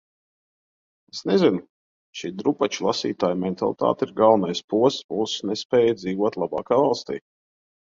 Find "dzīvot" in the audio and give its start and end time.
6.03-6.41